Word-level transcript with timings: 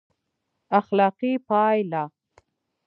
اخلاقي 0.79 1.33
پایله: 1.47 2.03